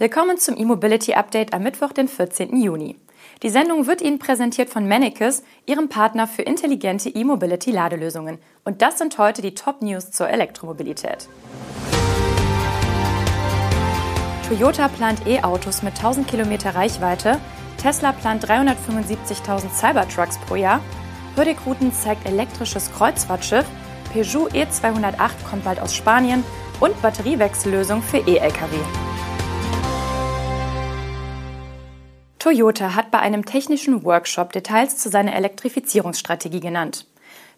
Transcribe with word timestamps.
Willkommen 0.00 0.38
zum 0.38 0.56
E-Mobility 0.56 1.12
Update 1.12 1.52
am 1.52 1.62
Mittwoch, 1.62 1.92
den 1.92 2.08
14. 2.08 2.56
Juni. 2.56 2.96
Die 3.42 3.50
Sendung 3.50 3.86
wird 3.86 4.00
Ihnen 4.00 4.18
präsentiert 4.18 4.70
von 4.70 4.88
Mannekes, 4.88 5.42
Ihrem 5.66 5.90
Partner 5.90 6.26
für 6.26 6.40
intelligente 6.40 7.10
E-Mobility-Ladelösungen. 7.10 8.38
Und 8.64 8.80
das 8.80 8.96
sind 8.96 9.18
heute 9.18 9.42
die 9.42 9.54
Top-News 9.54 10.10
zur 10.10 10.30
Elektromobilität. 10.30 11.28
Toyota 14.48 14.88
plant 14.88 15.26
E-Autos 15.26 15.82
mit 15.82 15.94
1000 15.94 16.26
Kilometer 16.26 16.74
Reichweite, 16.74 17.38
Tesla 17.76 18.12
plant 18.12 18.46
375.000 18.46 19.68
Cybertrucks 19.70 20.38
pro 20.46 20.54
Jahr, 20.54 20.80
Hürdigruten 21.36 21.92
zeigt 21.92 22.26
elektrisches 22.26 22.90
Kreuzfahrtschiff, 22.94 23.66
Peugeot 24.14 24.48
E208 24.48 25.44
kommt 25.50 25.64
bald 25.64 25.78
aus 25.78 25.94
Spanien 25.94 26.42
und 26.80 26.98
Batteriewechsellösung 27.02 28.00
für 28.00 28.26
E-Lkw. 28.26 29.09
Toyota 32.50 32.96
hat 32.96 33.12
bei 33.12 33.20
einem 33.20 33.44
technischen 33.44 34.02
Workshop 34.02 34.52
Details 34.52 34.96
zu 34.96 35.08
seiner 35.08 35.36
Elektrifizierungsstrategie 35.36 36.58
genannt. 36.58 37.06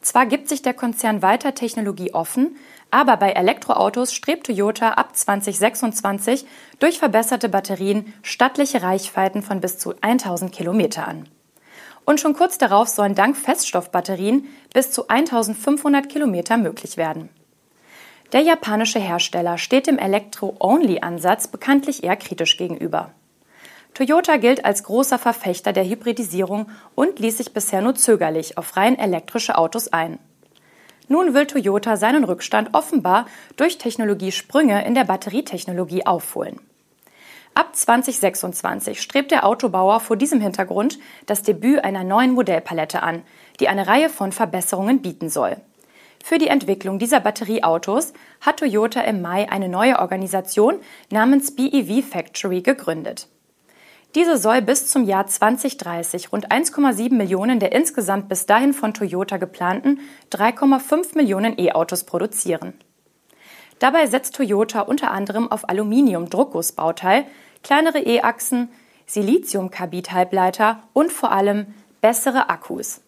Zwar 0.03 0.27
gibt 0.27 0.51
sich 0.51 0.61
der 0.61 0.75
Konzern 0.75 1.23
weiter 1.23 1.55
technologieoffen, 1.55 2.57
aber 2.91 3.17
bei 3.17 3.33
Elektroautos 3.33 4.13
strebt 4.13 4.49
Toyota 4.49 4.91
ab 4.91 5.17
2026 5.17 6.45
durch 6.79 6.99
verbesserte 6.99 7.49
Batterien 7.49 8.13
stattliche 8.21 8.83
Reichweiten 8.83 9.41
von 9.41 9.63
bis 9.63 9.79
zu 9.79 9.95
1000 10.03 10.53
Kilometer 10.53 11.09
an. 11.09 11.27
Und 12.05 12.21
schon 12.21 12.35
kurz 12.35 12.59
darauf 12.59 12.89
sollen 12.89 13.15
dank 13.15 13.39
Feststoffbatterien 13.39 14.47
bis 14.75 14.91
zu 14.91 15.09
1500 15.09 16.07
Kilometer 16.11 16.59
möglich 16.59 16.99
werden. 16.99 17.31
Der 18.35 18.43
japanische 18.43 18.99
Hersteller 18.99 19.57
steht 19.57 19.87
dem 19.87 19.97
Elektro-Only-Ansatz 19.97 21.49
bekanntlich 21.49 22.05
eher 22.05 22.17
kritisch 22.17 22.59
gegenüber. 22.59 23.15
Toyota 23.95 24.39
gilt 24.39 24.65
als 24.65 24.85
großer 24.85 25.19
Verfechter 25.19 25.73
der 25.73 25.85
Hybridisierung 25.85 26.71
und 26.95 27.19
ließ 27.19 27.37
sich 27.37 27.53
bisher 27.53 27.83
nur 27.83 27.95
zögerlich 27.95 28.57
auf 28.57 28.77
rein 28.77 28.99
elektrische 28.99 29.59
Autos 29.59 29.93
ein. 29.93 30.19
Nun 31.09 31.35
will 31.35 31.47
Toyota 31.47 31.99
seinen 31.99 32.25
Rückstand 32.25 32.71
offenbar 32.73 33.27
durch 33.57 33.77
Technologiesprünge 33.77 34.85
in 34.87 34.95
der 34.95 35.05
Batterietechnologie 35.05 36.07
aufholen. 36.07 36.59
Ab 37.55 37.77
2026 37.77 39.03
strebt 39.03 39.31
der 39.31 39.45
Autobauer 39.45 40.01
vor 40.01 40.17
diesem 40.17 40.41
Hintergrund 40.41 40.99
das 41.27 41.43
Debüt 41.43 41.85
einer 41.85 42.03
neuen 42.03 42.33
Modellpalette 42.33 43.03
an, 43.03 43.23
die 43.61 43.69
eine 43.69 43.87
Reihe 43.87 44.09
von 44.09 44.33
Verbesserungen 44.33 45.03
bieten 45.03 45.29
soll. 45.29 45.59
Für 46.25 46.39
die 46.39 46.49
Entwicklung 46.49 46.99
dieser 46.99 47.21
Batterieautos 47.21 48.15
hat 48.41 48.61
Toyota 48.61 49.03
im 49.03 49.21
Mai 49.21 49.51
eine 49.51 49.69
neue 49.69 49.99
Organisation 49.99 50.77
namens 51.11 51.55
BEV 51.55 52.07
Factory 52.09 52.63
gegründet. 52.63 53.29
Diese 54.15 54.37
soll 54.37 54.61
bis 54.61 54.89
zum 54.89 55.05
Jahr 55.05 55.27
2030 55.27 56.33
rund 56.33 56.53
1,7 56.53 57.15
Millionen 57.15 57.61
der 57.61 57.73
insgesamt 57.73 58.29
bis 58.29 58.45
dahin 58.45 58.75
von 58.75 58.93
Toyota 58.93 59.39
geplanten 59.39 60.01
3,5 60.31 61.17
Millionen 61.17 61.59
E-Autos 61.59 62.05
produzieren. 62.05 62.75
Dabei 63.79 64.07
setzt 64.07 64.37
Toyota 64.37 64.83
unter 64.83 65.11
anderem 65.11 65.51
auf 65.51 65.69
Aluminium-Druckgussbauteil, 65.69 67.25
kleinere 67.63 68.01
E-Achsen, 68.01 68.69
Silizium-Carbid-Halbleiter 69.07 70.83
und 70.93 71.11
vor 71.11 71.33
allem 71.33 71.75
bessere 72.03 72.51
Akkus. 72.51 73.01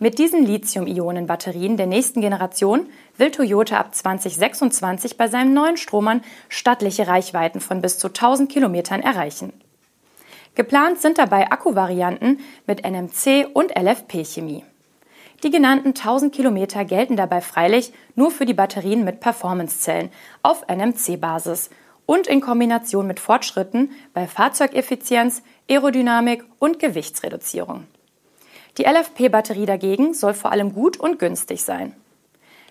Mit 0.00 0.18
diesen 0.18 0.44
Lithium-Ionen-Batterien 0.44 1.76
der 1.76 1.86
nächsten 1.86 2.20
Generation 2.20 2.88
will 3.16 3.30
Toyota 3.30 3.78
ab 3.78 3.94
2026 3.94 5.16
bei 5.16 5.28
seinen 5.28 5.54
neuen 5.54 5.76
Stromern 5.76 6.22
stattliche 6.48 7.06
Reichweiten 7.06 7.60
von 7.60 7.80
bis 7.80 7.98
zu 7.98 8.08
1000 8.08 8.50
Kilometern 8.50 9.00
erreichen. 9.00 9.52
Geplant 10.58 11.00
sind 11.00 11.18
dabei 11.18 11.52
Akkuvarianten 11.52 12.40
mit 12.66 12.84
NMC 12.84 13.46
und 13.54 13.78
LFP-Chemie. 13.78 14.64
Die 15.44 15.50
genannten 15.52 15.90
1000 15.90 16.34
Kilometer 16.34 16.84
gelten 16.84 17.14
dabei 17.14 17.40
freilich 17.42 17.92
nur 18.16 18.32
für 18.32 18.44
die 18.44 18.54
Batterien 18.54 19.04
mit 19.04 19.20
Performancezellen 19.20 20.10
auf 20.42 20.64
NMC-Basis 20.66 21.70
und 22.06 22.26
in 22.26 22.40
Kombination 22.40 23.06
mit 23.06 23.20
Fortschritten 23.20 23.92
bei 24.14 24.26
Fahrzeugeffizienz, 24.26 25.44
Aerodynamik 25.70 26.44
und 26.58 26.80
Gewichtsreduzierung. 26.80 27.84
Die 28.78 28.84
LFP-Batterie 28.84 29.66
dagegen 29.66 30.12
soll 30.12 30.34
vor 30.34 30.50
allem 30.50 30.72
gut 30.72 30.96
und 30.96 31.20
günstig 31.20 31.62
sein. 31.62 31.94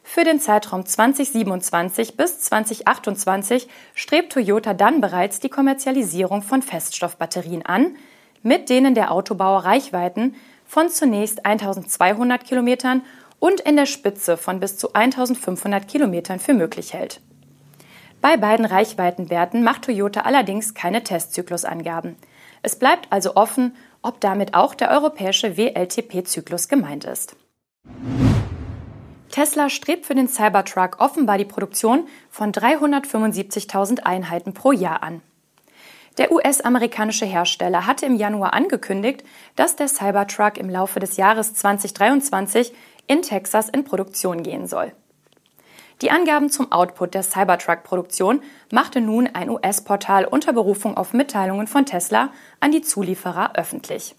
Für 0.10 0.24
den 0.24 0.40
Zeitraum 0.40 0.86
2027 0.86 2.16
bis 2.16 2.40
2028 2.40 3.68
strebt 3.94 4.32
Toyota 4.32 4.74
dann 4.74 5.02
bereits 5.02 5.42
die 5.42 5.50
Kommerzialisierung 5.50 6.42
von 6.42 6.62
Feststoffbatterien 6.62 7.66
an, 7.66 7.98
mit 8.42 8.70
denen 8.70 8.96
der 8.96 9.12
Autobauer 9.12 9.66
Reichweiten 9.66 10.36
von 10.66 10.90
zunächst 10.90 11.46
1200 11.46 12.46
Kilometern 12.46 13.02
und 13.40 13.60
in 13.60 13.76
der 13.76 13.86
Spitze 13.86 14.38
von 14.38 14.62
bis 14.62 14.78
zu 14.78 14.94
1500 14.94 15.86
Kilometern 15.90 16.40
für 16.40 16.54
möglich 16.54 16.94
hält. 16.94 17.20
Bei 18.22 18.38
beiden 18.38 18.66
Reichweitenwerten 18.66 19.62
macht 19.62 19.84
Toyota 19.84 20.22
allerdings 20.22 20.74
keine 20.74 21.04
Testzyklusangaben. 21.04 22.16
Es 22.64 22.80
bleibt 22.80 23.12
also 23.12 23.36
offen, 23.36 23.76
ob 24.02 24.22
damit 24.22 24.54
auch 24.54 24.74
der 24.74 24.90
europäische 24.90 25.58
WLTP-Zyklus 25.58 26.70
gemeint 26.70 27.04
ist. 27.04 27.36
Tesla 29.38 29.70
strebt 29.70 30.08
für 30.08 30.16
den 30.16 30.28
Cybertruck 30.28 31.00
offenbar 31.00 31.38
die 31.38 31.46
Produktion 31.46 32.08
von 32.28 32.52
375.000 32.52 34.00
Einheiten 34.00 34.56
pro 34.56 34.72
Jahr 34.72 35.04
an. 35.04 35.22
Der 36.18 36.32
US-amerikanische 36.32 37.28
Hersteller 37.28 37.86
hatte 37.86 38.08
im 38.08 38.16
Januar 38.16 38.56
angekündigt, 38.56 39.24
dass 39.56 39.76
der 39.76 39.90
Cybertruck 39.90 40.58
im 40.58 40.72
Laufe 40.72 41.00
des 41.00 41.18
Jahres 41.18 41.54
2023 41.54 42.74
in 43.06 43.22
Texas 43.22 43.70
in 43.70 43.84
Produktion 43.84 44.42
gehen 44.42 44.66
soll. 44.66 44.92
Die 46.02 46.10
Angaben 46.10 46.50
zum 46.50 46.72
Output 46.72 47.14
der 47.14 47.22
Cybertruck-Produktion 47.22 48.42
machte 48.72 49.02
nun 49.02 49.28
ein 49.28 49.52
US-Portal 49.52 50.26
unter 50.26 50.52
Berufung 50.52 50.98
auf 50.98 51.14
Mitteilungen 51.14 51.68
von 51.68 51.86
Tesla 51.86 52.32
an 52.60 52.72
die 52.72 52.82
Zulieferer 52.82 53.56
öffentlich. 53.56 54.16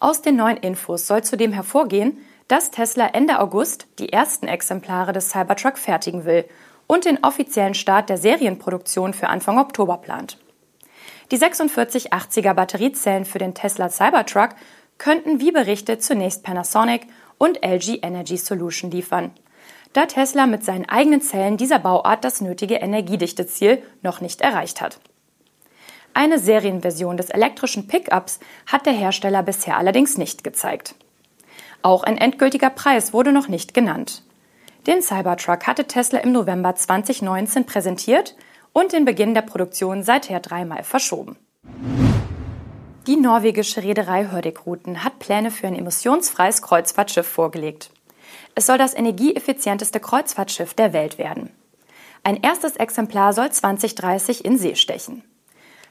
Aus 0.00 0.20
den 0.20 0.36
neuen 0.36 0.58
Infos 0.58 1.06
soll 1.06 1.24
zudem 1.24 1.54
hervorgehen, 1.54 2.18
dass 2.48 2.70
Tesla 2.70 3.08
Ende 3.08 3.40
August 3.40 3.86
die 3.98 4.12
ersten 4.12 4.48
Exemplare 4.48 5.12
des 5.12 5.30
Cybertruck 5.30 5.78
fertigen 5.78 6.24
will 6.24 6.46
und 6.86 7.04
den 7.04 7.22
offiziellen 7.22 7.74
Start 7.74 8.08
der 8.08 8.16
Serienproduktion 8.16 9.12
für 9.12 9.28
Anfang 9.28 9.58
Oktober 9.58 9.98
plant. 9.98 10.38
Die 11.30 11.38
4680er 11.38 12.54
Batteriezellen 12.54 13.26
für 13.26 13.38
den 13.38 13.54
Tesla 13.54 13.90
Cybertruck 13.90 14.50
könnten 14.96 15.40
wie 15.40 15.52
berichtet 15.52 16.02
zunächst 16.02 16.42
Panasonic 16.42 17.06
und 17.36 17.64
LG 17.64 17.98
Energy 18.02 18.38
Solution 18.38 18.90
liefern, 18.90 19.30
da 19.92 20.06
Tesla 20.06 20.46
mit 20.46 20.64
seinen 20.64 20.88
eigenen 20.88 21.20
Zellen 21.20 21.58
dieser 21.58 21.78
Bauart 21.78 22.24
das 22.24 22.40
nötige 22.40 22.76
Energiedichteziel 22.76 23.82
noch 24.02 24.20
nicht 24.20 24.40
erreicht 24.40 24.80
hat. 24.80 25.00
Eine 26.14 26.38
Serienversion 26.38 27.16
des 27.16 27.30
elektrischen 27.30 27.86
Pickups 27.86 28.40
hat 28.66 28.86
der 28.86 28.94
Hersteller 28.94 29.42
bisher 29.42 29.76
allerdings 29.76 30.16
nicht 30.18 30.42
gezeigt. 30.42 30.94
Auch 31.82 32.02
ein 32.02 32.18
endgültiger 32.18 32.70
Preis 32.70 33.12
wurde 33.12 33.32
noch 33.32 33.48
nicht 33.48 33.74
genannt. 33.74 34.22
Den 34.86 35.02
Cybertruck 35.02 35.66
hatte 35.66 35.86
Tesla 35.86 36.20
im 36.20 36.32
November 36.32 36.74
2019 36.74 37.66
präsentiert 37.66 38.36
und 38.72 38.92
den 38.92 39.04
Beginn 39.04 39.34
der 39.34 39.42
Produktion 39.42 40.02
seither 40.02 40.40
dreimal 40.40 40.82
verschoben. 40.82 41.36
Die 43.06 43.16
norwegische 43.16 43.82
Reederei 43.82 44.26
Hurtigruten 44.26 45.02
hat 45.02 45.18
Pläne 45.18 45.50
für 45.50 45.66
ein 45.66 45.76
emissionsfreies 45.76 46.62
Kreuzfahrtschiff 46.62 47.26
vorgelegt. 47.26 47.90
Es 48.54 48.66
soll 48.66 48.76
das 48.76 48.94
energieeffizienteste 48.94 50.00
Kreuzfahrtschiff 50.00 50.74
der 50.74 50.92
Welt 50.92 51.16
werden. 51.16 51.50
Ein 52.22 52.42
erstes 52.42 52.76
Exemplar 52.76 53.32
soll 53.32 53.50
2030 53.50 54.44
in 54.44 54.58
See 54.58 54.74
stechen. 54.74 55.22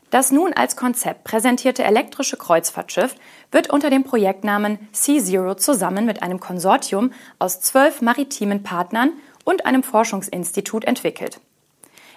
Das 0.09 0.31
nun 0.31 0.53
als 0.53 0.77
Konzept 0.77 1.25
präsentierte 1.25 1.83
elektrische 1.83 2.37
Kreuzfahrtschiff 2.37 3.15
wird 3.51 3.69
unter 3.69 3.89
dem 3.89 4.03
Projektnamen 4.03 4.79
Sea 4.93 5.21
Zero 5.21 5.55
zusammen 5.55 6.05
mit 6.05 6.23
einem 6.23 6.39
Konsortium 6.39 7.11
aus 7.39 7.59
zwölf 7.59 8.01
maritimen 8.01 8.63
Partnern 8.63 9.11
und 9.43 9.65
einem 9.65 9.83
Forschungsinstitut 9.83 10.85
entwickelt. 10.85 11.41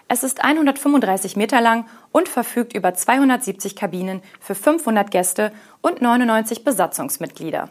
Es 0.06 0.22
ist 0.24 0.42
135 0.44 1.36
Meter 1.36 1.60
lang 1.60 1.86
und 2.10 2.28
verfügt 2.28 2.74
über 2.74 2.94
270 2.94 3.76
Kabinen 3.76 4.22
für 4.40 4.54
500 4.54 5.10
Gäste 5.10 5.52
und 5.80 6.02
99 6.02 6.64
Besatzungsmitglieder. 6.64 7.68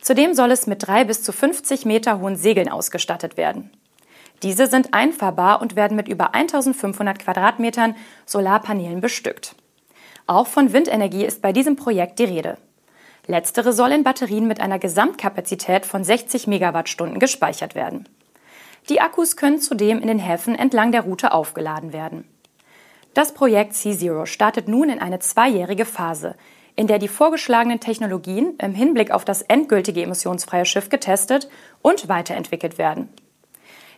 Zudem 0.00 0.34
soll 0.34 0.50
es 0.50 0.66
mit 0.66 0.86
drei 0.86 1.04
bis 1.04 1.22
zu 1.22 1.32
50 1.32 1.86
Meter 1.86 2.20
hohen 2.20 2.36
Segeln 2.36 2.68
ausgestattet 2.68 3.36
werden. 3.36 3.70
Diese 4.44 4.66
sind 4.66 4.92
einfahrbar 4.92 5.62
und 5.62 5.74
werden 5.74 5.96
mit 5.96 6.06
über 6.06 6.34
1500 6.34 7.18
Quadratmetern 7.18 7.96
Solarpanelen 8.26 9.00
bestückt. 9.00 9.56
Auch 10.26 10.46
von 10.46 10.74
Windenergie 10.74 11.24
ist 11.24 11.40
bei 11.40 11.52
diesem 11.52 11.76
Projekt 11.76 12.18
die 12.18 12.24
Rede. 12.24 12.58
Letztere 13.26 13.72
soll 13.72 13.92
in 13.92 14.04
Batterien 14.04 14.46
mit 14.46 14.60
einer 14.60 14.78
Gesamtkapazität 14.78 15.86
von 15.86 16.04
60 16.04 16.46
Megawattstunden 16.46 17.18
gespeichert 17.20 17.74
werden. 17.74 18.06
Die 18.90 19.00
Akkus 19.00 19.38
können 19.38 19.60
zudem 19.60 20.02
in 20.02 20.08
den 20.08 20.18
Häfen 20.18 20.54
entlang 20.54 20.92
der 20.92 21.02
Route 21.02 21.32
aufgeladen 21.32 21.94
werden. 21.94 22.28
Das 23.14 23.32
Projekt 23.32 23.72
C-Zero 23.72 24.26
startet 24.26 24.68
nun 24.68 24.90
in 24.90 24.98
eine 24.98 25.20
zweijährige 25.20 25.86
Phase, 25.86 26.34
in 26.76 26.86
der 26.86 26.98
die 26.98 27.08
vorgeschlagenen 27.08 27.80
Technologien 27.80 28.58
im 28.60 28.74
Hinblick 28.74 29.10
auf 29.10 29.24
das 29.24 29.40
endgültige 29.40 30.02
emissionsfreie 30.02 30.66
Schiff 30.66 30.90
getestet 30.90 31.48
und 31.80 32.10
weiterentwickelt 32.10 32.76
werden. 32.76 33.08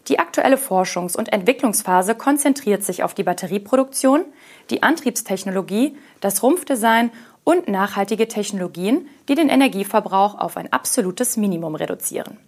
Die 0.09 0.19
aktuelle 0.21 0.57
Forschungs- 0.57 1.17
und 1.17 1.33
Entwicklungsphase 1.33 2.15
konzentriert 2.15 2.85
sich 2.85 3.03
auf 3.03 3.15
die 3.15 3.25
Batterieproduktion, 3.25 4.25
die 4.71 4.83
Antriebstechnologie, 4.83 5.97
das 6.21 6.43
Rumpfdesign 6.43 7.11
und 7.43 7.69
nachhaltige 7.69 8.29
Technologien, 8.29 9.09
die 9.29 9.35
den 9.35 9.49
Energieverbrauch 9.49 10.39
auf 10.39 10.57
ein 10.57 10.73
absolutes 10.73 11.37
Minimum 11.37 11.75
reduzieren. 11.75 12.39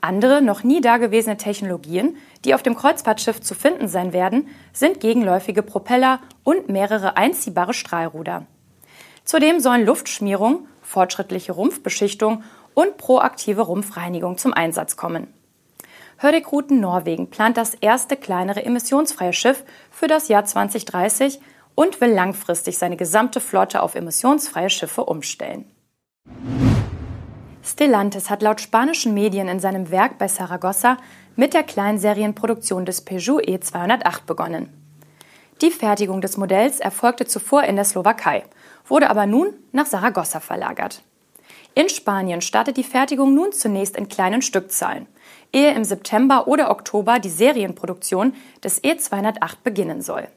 Andere, 0.00 0.40
noch 0.40 0.62
nie 0.62 0.80
dagewesene 0.80 1.36
Technologien, 1.36 2.16
die 2.44 2.54
auf 2.54 2.62
dem 2.62 2.76
Kreuzfahrtschiff 2.76 3.40
zu 3.40 3.56
finden 3.56 3.88
sein 3.88 4.12
werden, 4.12 4.46
sind 4.72 5.00
gegenläufige 5.00 5.62
Propeller 5.64 6.20
und 6.44 6.68
mehrere 6.68 7.16
einziehbare 7.16 7.74
Strahlruder. 7.74 8.46
Zudem 9.24 9.58
sollen 9.58 9.84
Luftschmierung, 9.84 10.68
fortschrittliche 10.82 11.52
Rumpfbeschichtung 11.52 12.44
und 12.74 12.96
proaktive 12.96 13.62
Rumpfreinigung 13.62 14.38
zum 14.38 14.52
Einsatz 14.52 14.96
kommen. 14.96 15.26
Hurtigruten 16.20 16.80
Norwegen 16.80 17.30
plant 17.30 17.56
das 17.56 17.74
erste 17.74 18.16
kleinere 18.16 18.64
emissionsfreie 18.64 19.32
Schiff 19.32 19.64
für 19.90 20.08
das 20.08 20.26
Jahr 20.26 20.44
2030 20.44 21.40
und 21.76 22.00
will 22.00 22.10
langfristig 22.10 22.76
seine 22.76 22.96
gesamte 22.96 23.40
Flotte 23.40 23.82
auf 23.82 23.94
emissionsfreie 23.94 24.68
Schiffe 24.68 25.04
umstellen. 25.04 25.70
Stellantis 27.62 28.30
hat 28.30 28.42
laut 28.42 28.60
spanischen 28.60 29.14
Medien 29.14 29.46
in 29.46 29.60
seinem 29.60 29.92
Werk 29.92 30.18
bei 30.18 30.26
Saragossa 30.26 30.96
mit 31.36 31.54
der 31.54 31.62
Kleinserienproduktion 31.62 32.84
des 32.84 33.02
Peugeot 33.02 33.40
E208 33.40 34.26
begonnen. 34.26 34.72
Die 35.62 35.70
Fertigung 35.70 36.20
des 36.20 36.36
Modells 36.36 36.80
erfolgte 36.80 37.26
zuvor 37.26 37.62
in 37.62 37.76
der 37.76 37.84
Slowakei, 37.84 38.42
wurde 38.88 39.10
aber 39.10 39.26
nun 39.26 39.54
nach 39.70 39.86
Saragossa 39.86 40.40
verlagert. 40.40 41.02
In 41.74 41.88
Spanien 41.88 42.40
startet 42.40 42.76
die 42.76 42.84
Fertigung 42.84 43.34
nun 43.34 43.52
zunächst 43.52 43.96
in 43.96 44.08
kleinen 44.08 44.42
Stückzahlen 44.42 45.06
ehe 45.52 45.72
im 45.74 45.84
September 45.84 46.48
oder 46.48 46.70
Oktober 46.70 47.18
die 47.18 47.28
Serienproduktion 47.28 48.34
des 48.62 48.82
E208 48.82 49.56
beginnen 49.64 50.02
soll. 50.02 50.28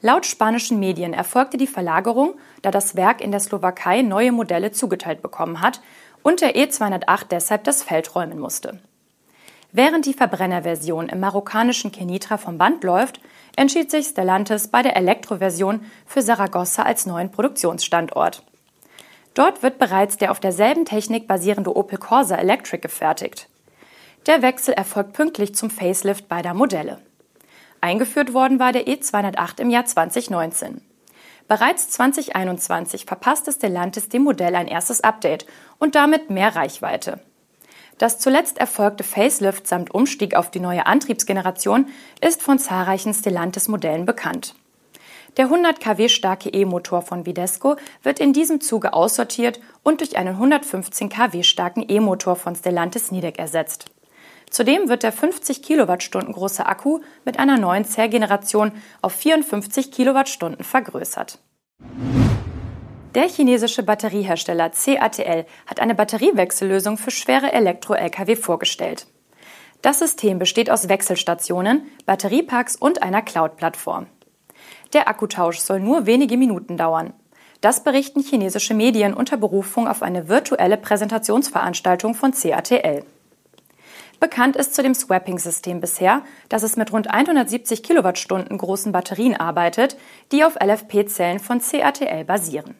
Laut 0.00 0.26
spanischen 0.26 0.78
Medien 0.78 1.12
erfolgte 1.12 1.56
die 1.56 1.66
Verlagerung, 1.66 2.34
da 2.62 2.70
das 2.70 2.94
Werk 2.94 3.20
in 3.20 3.32
der 3.32 3.40
Slowakei 3.40 4.02
neue 4.02 4.30
Modelle 4.30 4.70
zugeteilt 4.70 5.22
bekommen 5.22 5.60
hat 5.60 5.80
und 6.22 6.40
der 6.40 6.54
E208 6.54 7.26
deshalb 7.30 7.64
das 7.64 7.82
Feld 7.82 8.14
räumen 8.14 8.38
musste. 8.38 8.80
Während 9.72 10.06
die 10.06 10.14
Verbrennerversion 10.14 11.08
im 11.08 11.20
marokkanischen 11.20 11.92
Kenitra 11.92 12.38
vom 12.38 12.58
Band 12.58 12.84
läuft, 12.84 13.20
entschied 13.56 13.90
sich 13.90 14.06
Stellantis 14.06 14.68
bei 14.68 14.82
der 14.82 14.96
Elektroversion 14.96 15.80
für 16.06 16.22
Saragossa 16.22 16.82
als 16.82 17.04
neuen 17.04 17.30
Produktionsstandort. 17.30 18.42
Dort 19.34 19.62
wird 19.62 19.78
bereits 19.78 20.16
der 20.16 20.30
auf 20.30 20.40
derselben 20.40 20.84
Technik 20.84 21.28
basierende 21.28 21.76
Opel 21.76 21.98
Corsa 21.98 22.36
Electric 22.36 22.80
gefertigt. 22.80 23.48
Der 24.28 24.42
Wechsel 24.42 24.74
erfolgt 24.74 25.14
pünktlich 25.14 25.54
zum 25.54 25.70
Facelift 25.70 26.28
beider 26.28 26.52
Modelle. 26.52 26.98
Eingeführt 27.80 28.34
worden 28.34 28.58
war 28.58 28.72
der 28.72 28.86
E208 28.86 29.58
im 29.62 29.70
Jahr 29.70 29.86
2019. 29.86 30.82
Bereits 31.48 31.88
2021 31.88 33.06
verpasste 33.06 33.52
Stellantis 33.52 34.10
dem 34.10 34.24
Modell 34.24 34.54
ein 34.54 34.68
erstes 34.68 35.00
Update 35.00 35.46
und 35.78 35.94
damit 35.94 36.28
mehr 36.28 36.54
Reichweite. 36.54 37.20
Das 37.96 38.18
zuletzt 38.18 38.58
erfolgte 38.58 39.02
Facelift 39.02 39.66
samt 39.66 39.94
Umstieg 39.94 40.36
auf 40.36 40.50
die 40.50 40.60
neue 40.60 40.84
Antriebsgeneration 40.84 41.86
ist 42.20 42.42
von 42.42 42.58
zahlreichen 42.58 43.14
Stellantis-Modellen 43.14 44.04
bekannt. 44.04 44.54
Der 45.38 45.46
100 45.46 45.80
kW 45.80 46.10
starke 46.10 46.50
E-Motor 46.50 47.00
von 47.00 47.24
Videsco 47.24 47.76
wird 48.02 48.20
in 48.20 48.34
diesem 48.34 48.60
Zuge 48.60 48.92
aussortiert 48.92 49.58
und 49.82 50.00
durch 50.00 50.18
einen 50.18 50.34
115 50.34 51.08
kW 51.08 51.42
starken 51.44 51.82
E-Motor 51.88 52.36
von 52.36 52.54
Stellantis 52.54 53.10
Nidec 53.10 53.38
ersetzt. 53.38 53.90
Zudem 54.50 54.88
wird 54.88 55.02
der 55.02 55.12
50 55.12 55.62
Kilowattstunden 55.62 56.32
große 56.32 56.64
Akku 56.64 57.00
mit 57.24 57.38
einer 57.38 57.58
neuen 57.58 57.84
Zellgeneration 57.84 58.72
auf 59.02 59.12
54 59.12 59.92
Kilowattstunden 59.92 60.64
vergrößert. 60.64 61.38
Der 63.14 63.28
chinesische 63.28 63.82
Batteriehersteller 63.82 64.70
CATL 64.70 65.46
hat 65.66 65.80
eine 65.80 65.94
Batteriewechsellösung 65.94 66.98
für 66.98 67.10
schwere 67.10 67.52
Elektro-Lkw 67.52 68.36
vorgestellt. 68.36 69.06
Das 69.82 70.00
System 70.00 70.38
besteht 70.38 70.70
aus 70.70 70.88
Wechselstationen, 70.88 71.82
Batteriepacks 72.04 72.76
und 72.76 73.02
einer 73.02 73.22
Cloud-Plattform. 73.22 74.06
Der 74.92 75.08
Akkutausch 75.08 75.58
soll 75.58 75.80
nur 75.80 76.06
wenige 76.06 76.36
Minuten 76.36 76.76
dauern. 76.76 77.12
Das 77.60 77.82
berichten 77.82 78.22
chinesische 78.22 78.74
Medien 78.74 79.14
unter 79.14 79.36
Berufung 79.36 79.88
auf 79.88 80.02
eine 80.02 80.28
virtuelle 80.28 80.76
Präsentationsveranstaltung 80.76 82.14
von 82.14 82.32
CATL. 82.32 83.04
Bekannt 84.20 84.56
ist 84.56 84.74
zu 84.74 84.82
dem 84.82 84.94
Swapping-System 84.94 85.80
bisher, 85.80 86.22
dass 86.48 86.64
es 86.64 86.76
mit 86.76 86.92
rund 86.92 87.08
170 87.08 87.84
Kilowattstunden 87.84 88.58
großen 88.58 88.90
Batterien 88.90 89.36
arbeitet, 89.36 89.96
die 90.32 90.42
auf 90.42 90.56
LFP-Zellen 90.56 91.38
von 91.38 91.60
CATL 91.60 92.24
basieren. 92.24 92.74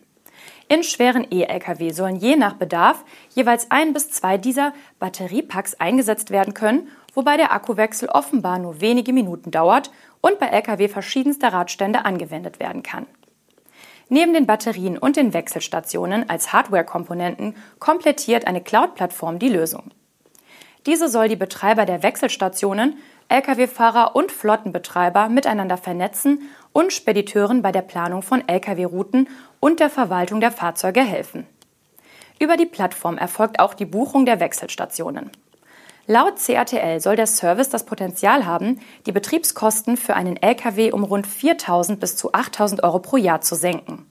In 0.70 0.82
schweren 0.82 1.26
E-Lkw 1.31 1.90
sollen 1.93 2.17
je 2.17 2.37
nach 2.37 2.55
Bedarf 2.55 3.05
jeweils 3.35 3.70
ein 3.70 3.93
bis 3.93 4.11
zwei 4.11 4.37
dieser 4.37 4.75
Batteriepacks 4.99 5.75
eingesetzt 5.75 6.31
werden 6.31 6.55
können, 6.55 6.88
wobei 7.14 7.37
der 7.37 7.52
Akkuwechsel 7.52 8.08
offenbar 8.08 8.58
nur 8.58 8.81
wenige 8.81 9.12
Minuten 9.12 9.50
dauert 9.50 9.90
und 10.20 10.38
bei 10.38 10.49
Lkw 10.49 10.88
verschiedenster 10.88 11.52
Radstände 11.52 12.05
angewendet 12.05 12.58
werden 12.58 12.82
kann. 12.82 13.06
Neben 14.11 14.32
den 14.32 14.46
Batterien 14.46 14.99
und 14.99 15.17
den 15.17 15.32
Wechselstationen 15.32 16.29
als 16.29 16.52
Hardware-Komponenten 16.52 17.55
komplettiert 17.79 18.46
eine 18.46 18.61
Cloud-Plattform 18.61 19.38
die 19.38 19.50
Lösung. 19.50 19.90
Diese 20.88 21.11
soll 21.11 21.29
die 21.29 21.37
Betreiber 21.37 21.85
der 21.85 22.02
Wechselstationen, 22.02 22.96
Lkw-Fahrer 23.29 24.17
und 24.17 24.32
Flottenbetreiber 24.32 25.29
miteinander 25.29 25.76
vernetzen 25.76 26.49
und 26.73 26.94
Spediteuren 26.94 27.61
bei 27.61 27.73
der 27.73 27.82
Planung 27.82 28.23
von 28.23 28.43
Lkw-Routen 28.49 29.29
und 29.61 29.81
der 29.81 29.90
Verwaltung 29.90 30.40
der 30.40 30.50
Fahrzeuge 30.50 31.02
helfen. 31.02 31.46
Über 32.40 32.56
die 32.56 32.64
Plattform 32.64 33.19
erfolgt 33.19 33.61
auch 33.61 33.75
die 33.75 33.85
Buchung 33.85 34.25
der 34.25 34.40
Wechselstationen. 34.40 35.31
Laut 36.06 36.37
CATL 36.43 37.00
soll 37.00 37.17
der 37.17 37.26
Service 37.26 37.69
das 37.69 37.85
Potenzial 37.85 38.46
haben, 38.46 38.81
die 39.05 39.12
Betriebskosten 39.12 39.99
für 39.99 40.17
einen 40.17 40.38
Lkw 40.38 40.93
um 40.93 41.05
rund 41.05 41.26
4.000 41.26 41.96
bis 41.96 42.17
zu 42.17 42.32
8.000 42.32 42.82
Euro 42.82 43.00
pro 43.00 43.19
Jahr 43.19 43.43
zu 43.43 43.56
senken. 43.56 44.07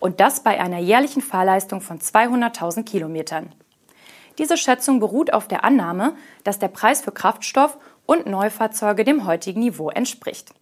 Und 0.00 0.20
das 0.20 0.40
bei 0.40 0.58
einer 0.58 0.78
jährlichen 0.78 1.20
Fahrleistung 1.20 1.82
von 1.82 1.98
200.000 1.98 2.84
Kilometern. 2.84 3.54
Diese 4.38 4.56
Schätzung 4.56 5.00
beruht 5.00 5.32
auf 5.32 5.48
der 5.48 5.64
Annahme, 5.64 6.14
dass 6.42 6.58
der 6.58 6.68
Preis 6.68 7.02
für 7.02 7.12
Kraftstoff 7.12 7.78
und 8.06 8.26
Neufahrzeuge 8.26 9.04
dem 9.04 9.26
heutigen 9.26 9.60
Niveau 9.60 9.90
entspricht. 9.90 10.52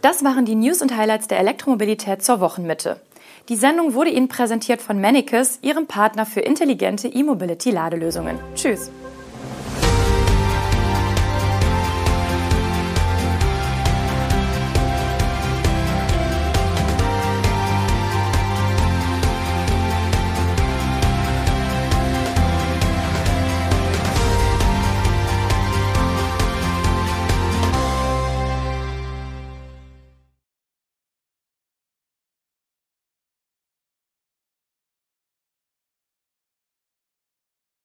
Das 0.00 0.24
waren 0.24 0.44
die 0.44 0.56
News 0.56 0.82
und 0.82 0.96
Highlights 0.96 1.28
der 1.28 1.38
Elektromobilität 1.38 2.22
zur 2.22 2.40
Wochenmitte. 2.40 3.00
Die 3.48 3.56
Sendung 3.56 3.94
wurde 3.94 4.10
Ihnen 4.10 4.28
präsentiert 4.28 4.80
von 4.80 5.00
Manicus, 5.00 5.58
Ihrem 5.62 5.86
Partner 5.86 6.26
für 6.26 6.40
intelligente 6.40 7.08
E-Mobility-Ladelösungen. 7.08 8.38
Tschüss! 8.54 8.90